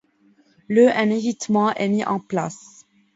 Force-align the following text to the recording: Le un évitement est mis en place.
Le 0.67 0.87
un 0.89 1.11
évitement 1.11 1.75
est 1.75 1.87
mis 1.87 2.03
en 2.03 2.19
place. 2.19 2.85